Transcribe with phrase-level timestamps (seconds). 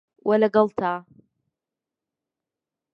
[0.27, 0.91] وه لەگەڵ تا